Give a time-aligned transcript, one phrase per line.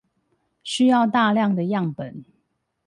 [0.63, 2.25] 需要大量的樣本